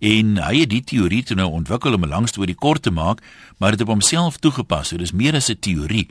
[0.00, 3.22] En hy het die teorie toe nou ontwikkel om 'n lang storie kort te maak,
[3.58, 4.88] maar dit op homself toegepas.
[4.88, 6.08] So dis meer as 'n teorie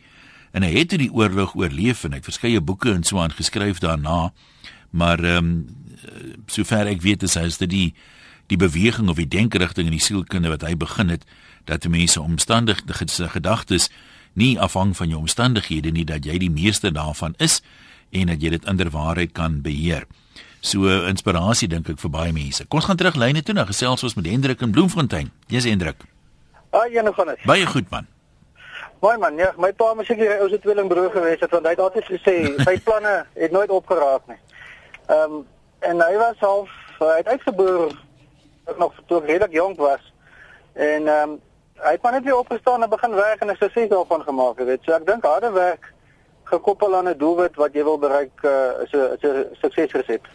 [0.52, 3.80] en hy het die oorlog oorleef en hy het verskeie boeke en so aan geskryf
[3.80, 4.32] daarna.
[4.92, 5.54] Maar ehm um,
[6.48, 7.94] sover ek weet is hy is dit die
[8.52, 11.24] die beweging of die denkerigting in die sielkunde wat hy begin het
[11.70, 13.90] dat mense omstandighede gedagtes
[14.34, 17.62] nie afhang van jou omstandighede nie dat jy die meeste daarvan is
[18.12, 20.08] en dat jy dit inderwaarheid kan beheer.
[20.62, 22.66] So inspirasie dink ek vir baie mense.
[22.68, 25.32] Kom ons gaan terug lyne toe na gesels ons met Hendrik in Bloemfontein.
[25.48, 26.04] Jy's Hendrik.
[26.72, 27.46] Ah, jy nog gaan dit.
[27.50, 28.08] Baie goed man.
[29.02, 31.72] Mooi man, ja, my pa was seker hy ou se tweelingbroer gewees het want hy
[31.74, 34.38] het altyd gesê sy planne het nooit opgeraak nie.
[35.08, 35.48] Ehm um,
[35.82, 37.96] en hy was half hy het uitgeboor
[38.78, 40.04] nog toe hy redelik jonk was.
[40.74, 41.40] En ehm um,
[41.82, 44.66] hy het maar net weer opgestaan en begin werk en 'n sukses daarvan gemaak, jy
[44.66, 44.86] weet.
[44.86, 45.94] So ek dink harde werk
[46.44, 50.28] gekoppel aan 'n doelwit wat jy wil bereik uh, is 'n suksesresep.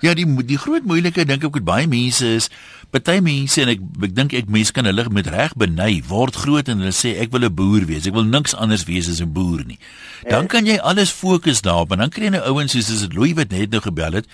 [0.00, 2.48] Ja, die die groot moeilikheid dink ek met baie mense is
[2.94, 6.68] Party mense en ek ek dink ek mense kan hulle met reg beny word groot
[6.70, 8.06] en hulle sê ek wil 'n boer wees.
[8.06, 9.78] Ek wil niks anders wees as 'n boer nie.
[10.22, 10.50] Dan ja.
[10.52, 13.34] kan jy alles fokus daarop en dan kry jy nou ouens soos as dit Louis
[13.34, 14.26] wat net nou gebel het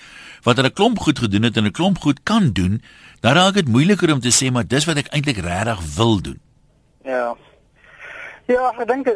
[0.45, 2.81] wat hulle klomp goed gedoen het en 'n klomp goed kan doen.
[3.21, 6.39] Dan raak dit moeiliker om te sê maar dis wat ek eintlik regtig wil doen.
[7.03, 7.33] Ja.
[8.45, 9.15] Ja, ek dink eh,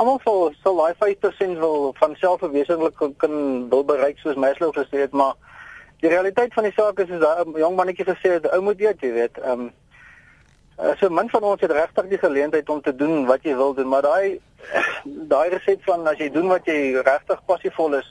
[0.00, 5.12] almal sal sal daai 5% wil van selfverwesenlik kan wil bereik soos Maslow gesê het,
[5.12, 5.34] maar
[6.00, 9.02] die realiteit van die saak is is daai jong mannetjie gesê het ou moet weet
[9.04, 9.72] jy weet ehm um,
[11.00, 13.88] so min van ons het regtig die geleentheid om te doen wat jy wil doen
[13.88, 14.38] maar daai
[15.32, 18.08] daai resept van as jy doen wat jy regtig passievol is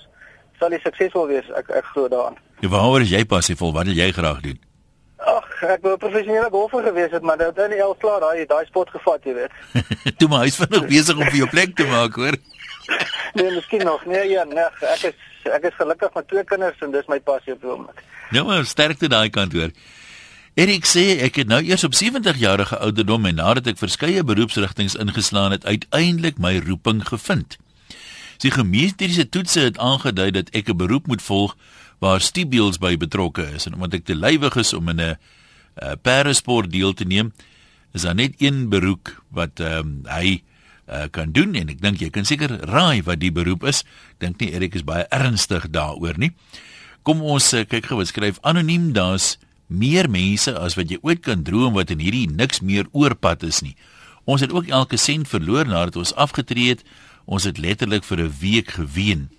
[0.60, 4.02] sal jy suksesvol wees ek ek glo daaraan ja waaroor is jy passievol wat wil
[4.04, 4.62] jy graag doen
[5.26, 8.66] Ag, ek wou professionele golfer gewees het, maar dit het nie al klaar daai daai
[8.68, 9.54] sport gevat, jy weet.
[10.20, 12.36] Toe maar hy's vinnig besig om vir jou plek te maak, hoor.
[13.40, 14.04] nee, miskien nog.
[14.06, 15.16] Nee, ja, nee, ek is
[15.54, 18.04] ek is gelukkig met twee kinders en dis my passie op oomblik.
[18.32, 19.72] Ja, maar sterkte daai kant hoor.
[20.56, 24.96] Erik sê ek het nou eers op 70 jarige ouderdom en nadat ek verskeie beroepsrigtinge
[25.04, 27.58] ingeslaan het, uiteindelik my roeping gevind.
[28.40, 31.56] Die gemeestriese toetse het aangedui dat ek 'n beroep moet volg
[32.00, 35.92] waar stibiels by betrokke is en omdat ek te lywig is om in 'n uh,
[36.02, 37.34] paresport deel te neem,
[37.94, 40.44] is daar net een beroep wat ehm um, hy
[40.88, 43.84] uh, kan doen en ek dink jy kan seker raai wat die beroep is.
[44.20, 46.34] Dink nie Erik is baie ernstig daaroor nie.
[47.04, 49.36] Kom ons uh, kyk gou wat skryf anoniem daar's
[49.68, 53.64] meer mense as wat jy ooit kan droom wat in hierdie niks meer oorpad is
[53.66, 53.76] nie.
[54.26, 56.86] Ons het ook elke sent verloor nadat ons afgetree het.
[57.26, 59.30] Ons het letterlik vir 'n week geween.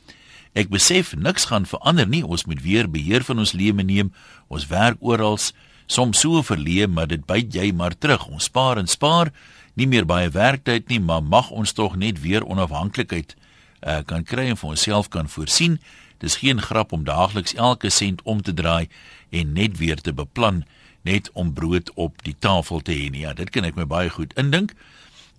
[0.55, 2.25] Ek besef niks gaan verander nie.
[2.25, 4.13] Ons moet weer beheer van ons lewe neem.
[4.49, 5.39] Ons werk oral,
[5.87, 8.27] soms so verleë, maar dit byt jy maar terug.
[8.27, 9.33] Ons spaar en spaar,
[9.75, 14.49] nie meer baie werktyd nie, maar mag ons tog net weer onafhanklikheid uh, kan kry
[14.51, 15.79] en vir onsself kan voorsien.
[16.23, 18.89] Dis geen grap om daagliks elke sent om te draai
[19.31, 20.65] en net weer te beplan
[21.07, 23.23] net om brood op die tafel te hê nie.
[23.23, 24.73] Ja, dit kan ek my baie goed indink.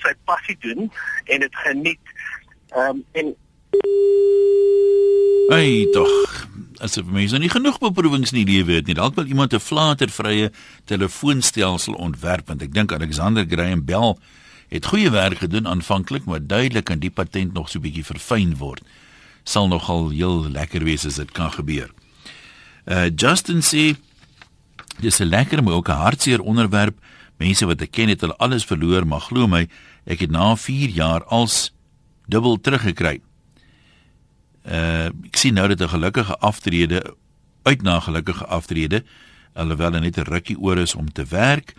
[0.01, 0.91] sy passie doen
[1.25, 2.15] en dit geniet.
[2.73, 3.35] Ehm um, en
[5.47, 6.47] Ai tog,
[6.81, 8.95] asof mense nie genoeg beproewings in die lewe het nie.
[8.97, 10.51] Dalk wil iemand 'n flatervrye
[10.85, 14.15] telefoonstelsel ontwerp want ek dink Alexander Graham Bell
[14.69, 18.57] het goeie werk gedoen aanvanklik, maar duidelik kan die patent nog so 'n bietjie verfyn
[18.57, 18.81] word.
[19.43, 21.89] Sal nogal heel lekker wees as dit kan gebeur.
[22.85, 23.95] Uh Justin sê
[24.99, 26.99] dis 'n lekker maar ook 'n hartseer onderwerp.
[27.37, 29.67] Mense wat ek ken het al alles verloor, maar glo my,
[30.05, 31.71] ek het na 4 jaar als
[32.27, 33.21] dubbel teruggekry.
[34.67, 37.15] Uh ek sien nou dat 'n gelukkige aftrede
[37.63, 39.03] uit na gelukkige aftrede
[39.53, 41.73] alhoewel hy net 'n rukkie oor is om te werk.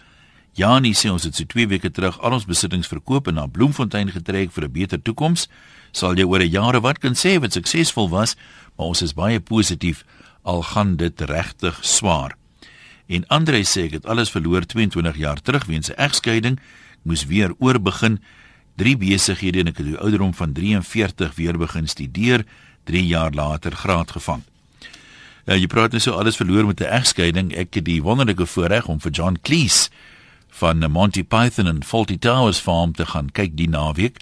[0.53, 4.11] Janie sê ons het so 2 weke terug al ons besittings verkoop en na Bloemfontein
[4.11, 5.48] getrek vir 'n beter toekoms.
[5.92, 8.37] Sal jy oor 'n jare wat kan sê wat suksesvol was,
[8.77, 10.05] maar ons is baie positief
[10.42, 12.37] al gaan dit regtig swaar.
[13.07, 16.59] En Andre sê ek het alles verloor 22 jaar terug weens 'n egskeiding,
[17.03, 18.20] moes weer oorbegin,
[18.77, 22.44] drie besighede en ek het die ouderdom van 43 weer begin studeer.
[22.88, 24.42] 3 jaar later graad gevang.
[25.48, 27.53] Ja, jy praat net so alles verloor met 'n egskeiding.
[27.57, 29.88] Ek het die wonderlike voorreg om vir John Cleese
[30.48, 34.16] van Monty Python en Fawlty Towers farm te gaan kyk die naweek.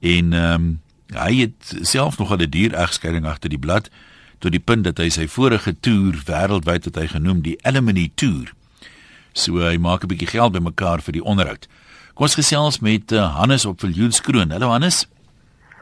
[0.00, 0.80] En ehm um,
[1.14, 3.90] hy het self nog 'n duur egskeiding agter die blad
[4.38, 8.52] tot die punt dat hy sy vorige toer wêreldwyd het hy genoem die Alimony Tour.
[9.32, 11.68] So hy maak 'n bietjie geld bymekaar vir die onderhoud.
[12.14, 14.50] Kom ons gesels met uh, Hannes op Viljoenskroon.
[14.50, 15.06] Hallo Hannes.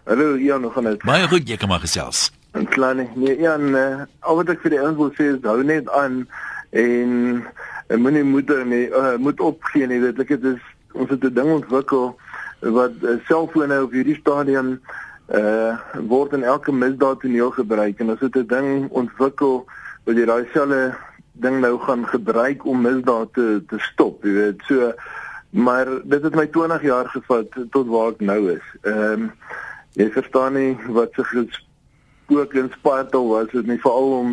[0.04, 1.02] Hallo, ja, nog aan dit.
[1.02, 2.32] Baie goed, jy kan maar gesels.
[2.52, 3.08] En nie.
[3.14, 6.26] Nee, ja, uh, al wat ek vir die ouens wil sê is hou net aan
[6.76, 7.40] en
[7.88, 10.02] en moenie moet nie uh, moet opgee nie.
[10.02, 10.60] Dit ek dit is
[10.92, 12.12] ons het 'n ding ontwikkel
[12.60, 14.76] wat uh, selfone op hierdie stadium
[15.32, 15.80] uh
[16.12, 19.64] word in elke misdaad toneel gebruik en ons het 'n ding ontwikkel
[20.04, 20.94] wat jy daai selfe
[21.32, 24.60] ding nou gaan gebruik om misdaad te te stop, jy weet.
[24.68, 24.92] So
[25.50, 28.66] maar dit het my 20 jaar gevat tot waar ek nou is.
[28.82, 29.32] Ehm um,
[29.98, 34.32] jy verstaan nie wat se gespook en spartel was dit nie veral om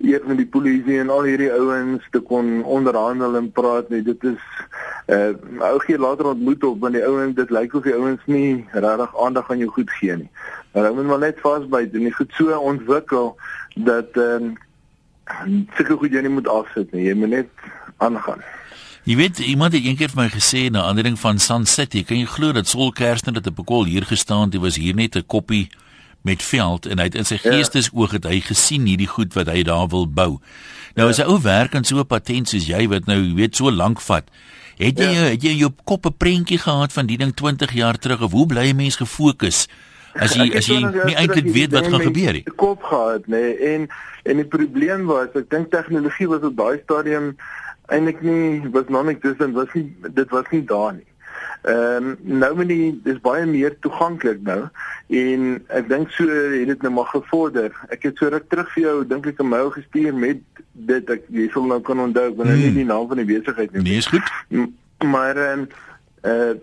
[0.00, 4.02] eers met die polisie en al hierdie ouens te kon onderhandel en praat nie.
[4.06, 4.40] Dit is
[5.10, 5.34] uh
[5.66, 9.18] ou gee later ontmoet op want die ouens dit lyk of die ouens nie regtig
[9.24, 10.30] aandag aan jou goed gee nie.
[10.72, 13.34] Maar ou moet maar net vasbyt en jy goed so ontwikkel
[13.74, 14.54] dat ehm
[15.46, 17.08] um, seker goed jy nie moet afsit nie.
[17.10, 17.68] Jy moet net
[17.98, 18.42] aangaan
[19.08, 22.18] Jy weet, iemand het eendag vir my gesê na ander ding van Sunset, jy kan
[22.20, 25.16] jy glo dat Sol Kersner het op 'n kol hier gestaan, dit was hier net
[25.16, 25.70] 'n koppie
[26.22, 27.50] met veld en hy het in sy ja.
[27.50, 30.38] geestesoog het hy gesien hierdie goed wat hy daar wil bou.
[30.94, 31.08] Nou ja.
[31.08, 34.00] as 'n ou werk aan so 'n patent soos jy wat nou weet so lank
[34.00, 34.28] vat,
[34.76, 35.22] het jy ja.
[35.32, 38.46] het jy jou kop 'n prentjie gehad van die ding 20 jaar terug of hoe
[38.46, 39.68] bly 'n mens gefokus?
[40.14, 42.42] As jy as jy nie eintlik weet wat gaan gebeur nie.
[42.44, 43.88] Het kop gehad, nê, nee, en
[44.22, 47.36] en die probleem was, ek dink tegnologie was op daai stadium
[47.90, 51.06] eintlik nie was nog nie dis en was nie dit was nie daar nie.
[51.62, 54.60] Ehm um, nou moet jy dis baie meer toeganklik nou
[55.20, 55.42] en
[55.76, 57.74] ek dink so het dit nou maar gevorder.
[57.92, 60.40] Ek het so ruk terug vir jou dink ek 'n mail gestuur met
[60.72, 62.64] dit ek jy sal nou kan onthou wanneer hmm.
[62.64, 63.82] nie die naam van die besigheid nie.
[63.82, 64.32] Nee, is goed.
[65.04, 65.66] Maar ehm
[66.24, 66.54] uh,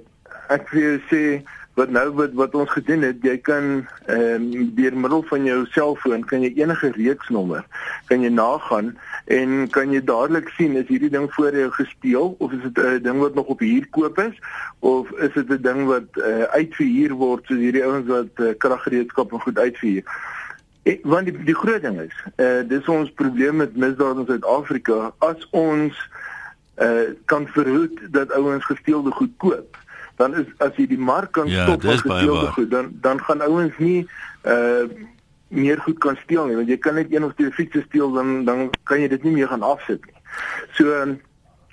[0.50, 1.44] ek wil sê
[1.78, 5.60] wat nou wat wat ons gedoen het, jy kan ehm um, deur middel van jou
[5.76, 7.66] selfoon kan jy enige reeksnommer
[8.10, 8.96] kan jy nagaan
[9.28, 13.02] en kan jy dadelik sien is hierdie ding voor jou gesteel of is dit 'n
[13.04, 14.36] ding wat nog op huurkoop is
[14.80, 19.32] of is dit 'n ding wat uh, uitverhuur word soos hierdie ouens wat uh, kraggereedskap
[19.32, 20.04] en goed uitverhuur.
[20.84, 24.26] Ek, want die die groot ding is, eh uh, dis ons probleem met misdaad in
[24.26, 25.94] Suid-Afrika as ons
[26.76, 29.78] eh uh, kan verhoed dat ouens gesteelde goed koop.
[30.16, 32.54] Dan is as jy die mark kan Ja, stop van baie gesteelde waar.
[32.54, 34.08] goed, dan dan gaan ouens nie
[34.42, 34.84] eh uh,
[35.50, 38.46] meer goed kan steel nie, want jy kan net een of twee fietses steel dan
[38.46, 40.18] dan kan jy dit nie meer gaan afsit nie.
[40.76, 41.20] So um,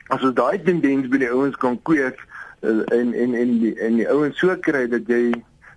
[0.09, 2.21] as ons daai tendens by die ouens kan kweek
[2.63, 5.33] uh, en en en die en die ouens so kry dat jy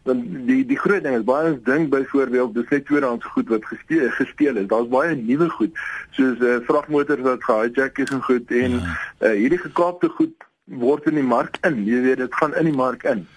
[0.08, 3.66] want die die groot ding is baie ons dink byvoorbeeld dis net tweedehands goed wat
[3.66, 4.68] gesteel gesteel is.
[4.72, 5.76] Daar's baie nuwe goed
[6.16, 8.94] soos uh, vragmotors wat gehijack is en goed en Ja.
[9.20, 10.36] uh, hierdie gekaapte goed
[10.68, 11.84] word in die mark in.
[11.88, 13.28] Jy weet dit gaan in die mark in.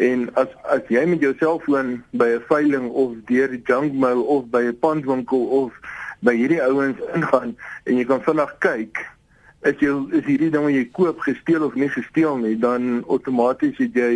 [0.00, 4.22] En as as jy met jou selfoon by 'n veiling of deur die junk mail
[4.22, 5.72] of by 'n pandwinkel of
[6.20, 9.00] by hierdie ouens ingaan en jy kan vinnig kyk
[9.68, 13.76] is jy is hierdie ding wat jy koop gesteel of nie gesteel nie, dan outomaties
[13.80, 14.12] het jy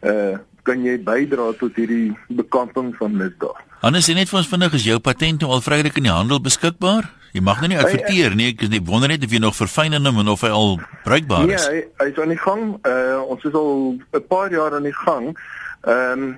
[0.00, 0.38] uh
[0.70, 3.58] kan jy bydra tot hierdie bekamping van misdaad.
[3.82, 6.38] Anders sê net vir ons vinnig is jou patent nou al vrylik in die handel
[6.44, 7.08] beskikbaar?
[7.34, 8.48] Jy mag nou nie adverteer nie.
[8.52, 11.46] Ek is net wonder net of jy nog verfyn hom en of hy al bruikbaar
[11.46, 11.66] Nee, is.
[11.70, 12.62] hy, hy is aan die gang.
[12.82, 15.30] Uh ons is al 'n paar jaar aan die gang.
[15.86, 16.30] Ehm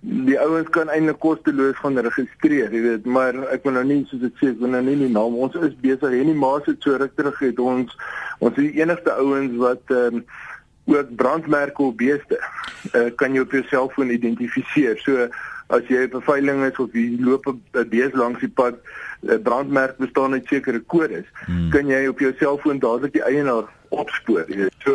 [0.00, 4.22] die ouens kan eintlik kosteloos gaan registreer, jy weet, maar ek wil nou nie soos
[4.24, 5.36] ek sê, ek wil nou nie die naam.
[5.36, 6.14] Ons is besig.
[6.16, 7.92] Henny Maas het so ruk terug het ons
[8.40, 10.24] ons is die enigste ouens wat ehm
[10.90, 12.40] ook brandmerke op beeste
[12.92, 14.98] uh, kan jy op jou selfoon identifiseer.
[15.04, 15.28] So
[15.70, 18.74] as jy op 'n veiling is of jy loop 'n bees langs die pad,
[19.22, 21.70] 'n brandmerk bestaan uit sekere kodes, hmm.
[21.70, 24.46] kan jy op jou selfoon dadelik die eienaar opspoor.
[24.84, 24.94] So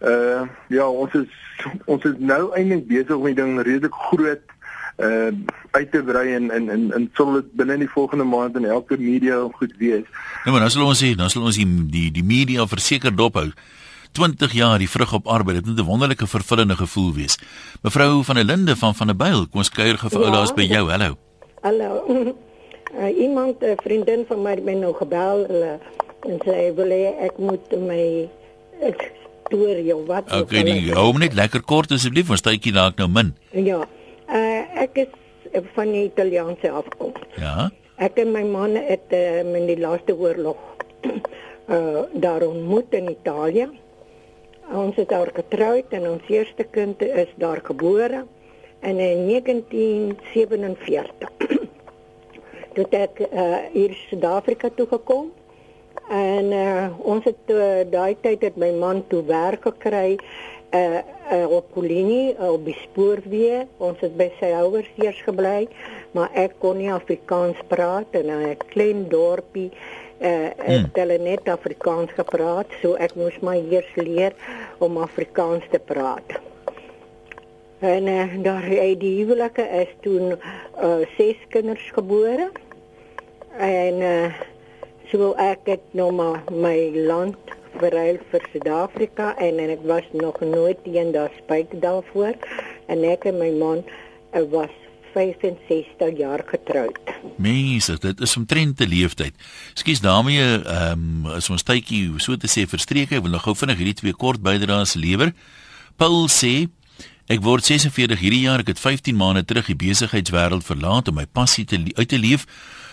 [0.00, 1.28] uh ja, ons is
[1.84, 4.40] ons is nou eintlik besig om die ding redelik groot
[4.98, 5.32] uh
[5.70, 8.96] uit te brei en en en, en sal dit binne die volgende maand in elke
[8.98, 10.06] media goed wees.
[10.44, 13.50] Nou maar dan sal ons sê, dan sal ons die die, die media verseker dophou.
[14.12, 17.38] 20 jaar die vrug op arbeid, dit moet 'n wonderlike vervullende gevoel wees.
[17.82, 20.26] Mevrou van der Linde van van der Byl, kom ons kuier gou vir Ja.
[20.26, 20.90] oulaas by jou.
[20.90, 21.16] Hallo.
[21.62, 22.04] Hallo.
[22.98, 25.70] Uh, iemand, 'n vriendin van my het my nou gebel uh,
[26.30, 28.28] en sê wil hê ek moet my
[28.82, 29.12] ek
[29.46, 33.08] storie of wat Okay, ek- hou hom net lekker kort asseblief, want tydjie dalk nou
[33.08, 33.34] min.
[33.52, 33.86] Ja.
[34.28, 35.06] Uh, ek is
[35.54, 37.18] uh, van die Italiaanse afkoms.
[37.36, 37.70] Ja.
[37.96, 40.56] Ek en my man het uh, in die laaste oorlog
[41.68, 43.68] uh, daar ontmoet in Italië.
[44.70, 48.26] Ons het daar getroud en ons eerste kind is daar gebore
[48.80, 51.30] in 1947.
[52.74, 55.32] Toe ek uh, hier Suid-Afrika toe gekom
[56.14, 60.22] en uh, ons het uh, daai tyd het my man toe werk gekry uh,
[60.78, 63.66] uh, op Polinie uh, op die spoorweë.
[63.82, 65.66] Ons het by sy ouers eers gebly,
[66.14, 69.74] maar ek kon nie Afrikaans praat en in 'n klein dorpie
[70.20, 74.36] uh, het hulle net Afrikaans gepraat, so ek moes maar eers leer
[74.78, 76.38] om Afrikaans te praat.
[77.80, 82.50] En uh, daar uit die huwelike is toen uh, ses kinders gebore.
[83.58, 84.34] En uh,
[85.10, 90.40] so ek het nou maar my land verruil vir Suid-Afrika en, en ek was nog
[90.44, 92.36] nooit eendag spyt daarvoor
[92.92, 94.79] en ek en my man uh, was
[95.12, 96.98] 65 jaar getroud.
[97.36, 99.34] Mense, dit is omtrent te leeftyd.
[99.72, 103.12] Ekskuus daarmee, ehm um, is ons tydjie so te sê verstreek.
[103.12, 105.34] Ek wil nog gou vinnig hierdie twee kort bydraes lewer.
[105.96, 106.68] Paul sê
[107.30, 108.58] Ek word 46 hierdie jaar.
[108.58, 112.46] Ek het 15 maande terug die besigheidswêreld verlaat om my passie te uit te leef.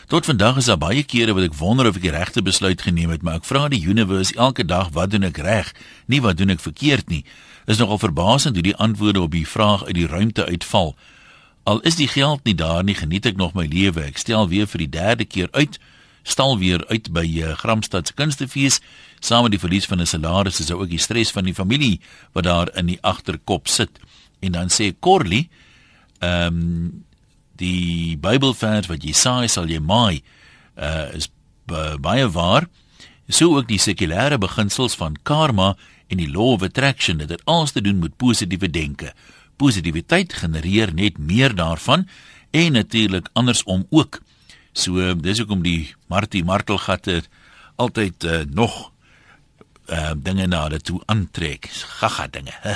[0.07, 3.09] Tot vandag is daar baie kere wat ek wonder of ek die regte besluit geneem
[3.11, 5.73] het, maar ek vra die universe elke dag, wat doen ek reg?
[6.05, 7.25] Nie wat doen ek verkeerd nie.
[7.65, 10.93] Is nogal verbasend hoe die antwoorde op die vraag uit die ruimte uitval.
[11.67, 14.05] Al is die geld nie daar nie, geniet ek nog my lewe.
[14.07, 15.75] Ek stel weer vir die derde keer uit,
[16.23, 18.79] stal weer uit by uh, Gramstad se kunstefees.
[19.19, 21.99] Saam met die verlies van 'n salaris is ook die stres van die familie
[22.31, 23.99] wat daar in die agterkop sit.
[24.39, 25.49] En dan sê Corley,
[26.19, 27.03] ehm um,
[27.57, 30.21] die Bybelvers wat jy saai sal jy maai,
[30.77, 31.27] uh, is
[31.71, 32.67] uh, baie waar.
[33.27, 35.75] So ook die sekulêre beginsels van karma
[36.07, 39.11] en die law of attraction dit het alles te doen met positiewe denke.
[39.57, 42.07] Positiwiteit genereer net meer daarvan
[42.51, 44.21] en natuurlik andersom ook.
[44.73, 47.23] So dis hoekom die Martie Martelgatte
[47.75, 48.91] altyd uh, nog
[49.87, 51.69] uh dinge na dit toe aantrek.
[51.99, 52.51] Gaga dinge.
[52.61, 52.73] Hè.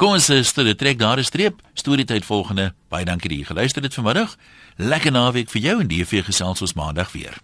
[0.00, 1.60] Kom ons uh, stuur trek daar 'n streep.
[1.74, 2.72] Storietyd volgende.
[2.88, 4.36] Baie dankie dat jy geluister het vanmiddag.
[4.76, 7.36] Lekker naweek vir jou en die weer gesels ons maandag weer.